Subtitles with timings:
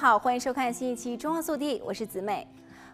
[0.00, 2.46] 好，欢迎收看新一期《中澳速递》，我是子美。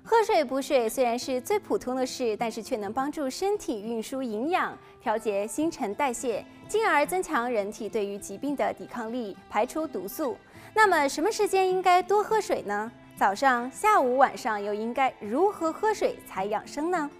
[0.02, 10.34] 喝水补水虽然是最普通的事，但是却能帮助身体运输营养、调节新陈代谢，进而增强人体对于疾病的抵抗力，排出毒素。
[10.72, 12.90] 那么，什么时间应该多喝水呢？
[13.18, 17.10] 早上、下午、晚上又应该如何喝水才养生呢？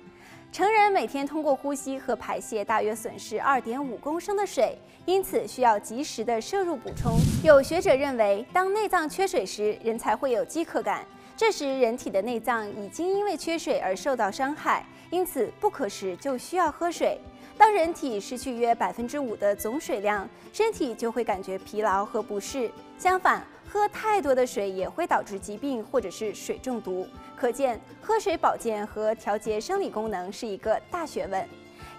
[0.54, 7.18] 成人每天通过呼吸和排泄大约损失二点五公升的水，因此需要及时的摄入补充。
[7.42, 11.04] 有学者认为，当内脏缺水时，人才会有饥渴感，
[11.36, 17.20] 这时人体的内脏已经因为缺水而受到伤害，因此不渴时就需要喝水。
[17.56, 22.70] 当人体失去约百分之五的总水量，身体就会感觉疲劳和不适。
[22.98, 27.06] 相反，喝太多的水也会导致疾病或者是水中毒。
[27.36, 31.48] 可见，喝水保健和调节生理功能是一个大学问。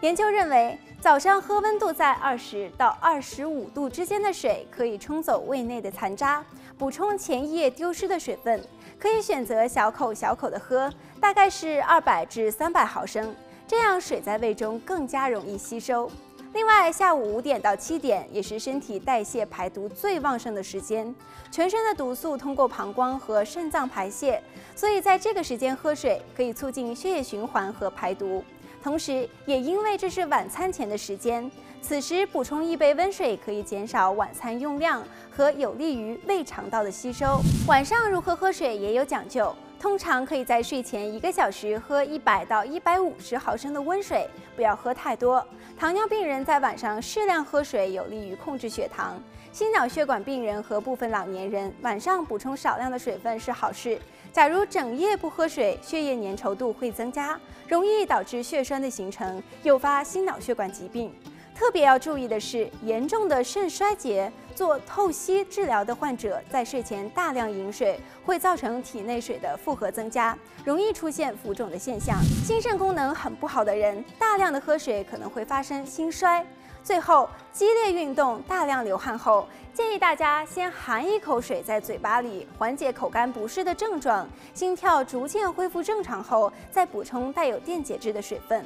[0.02, 6.44] 研究认为，早上喝温度在二十到二十五度之间的水，可以冲走胃内的残渣，
[6.78, 8.61] 补充前一夜丢失的水分。
[9.00, 13.33] 可以选择小口小口的喝，大概是二百至三百毫升，
[13.67, 16.09] 这样水在胃中更加容易吸收。
[16.53, 21.13] 另外，下午五点到七点也是身体代谢排毒最旺盛的时间，
[21.52, 24.41] 全身的毒素通过膀胱和肾脏排泄，
[24.75, 28.41] 所以在这个时间喝水可以促进血液循环和排毒。
[28.81, 37.41] 同时，也因为这是晚餐前的时间，此时补充一杯温水可以减少晚餐用量和有利于胃肠道的吸收。
[37.67, 39.53] 晚上如何喝水也有讲究。
[39.86, 45.45] 通常可以在睡前一个小时喝一百到一百五十毫升的温水，不要喝太多。
[45.77, 49.22] 糖尿病人在晚上适量喝水，有利于控制血糖。
[49.52, 54.00] 心脑血管病人和部分老年人晚上补充少量的水分是好事。
[54.33, 61.14] 假如整夜不喝水，血液粘稠度会增加，容易导致血栓的形成，诱发心脑血管疾病。
[61.56, 72.21] 特别要注意的是，严重的肾衰竭、做透析治疗的患者，在睡前大量饮水，会造成体内水的负荷增加，容易出现浮肿的现象。
[72.43, 76.45] 心肾功能很不好的人，大量的喝水可能会发生心衰。
[76.83, 84.27] 最后，激烈运动、大量流汗后，建议大家先含一口水在嘴巴里，缓解口干不适的症状。
[84.54, 88.64] 心跳逐渐恢复正常后，再补充带有电解质的水分。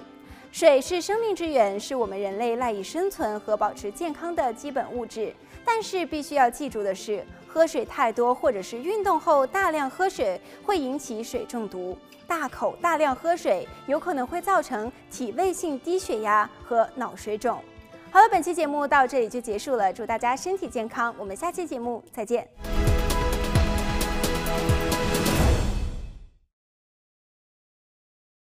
[0.51, 5.33] 水是生命之源，是我们人类赖以生存和保持健康的基本物质。
[5.63, 11.95] 但是必须要记住的是，喝水太多或者是运动后大量喝水会引起水中毒。
[12.27, 17.59] 大口大量喝水有可能会造成体位性低血压和脑水肿。
[18.11, 22.78] 好了，本期节目到这里就结束了，祝大家身体健康，我们下期节目再见。